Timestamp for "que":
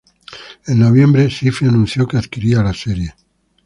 2.07-2.17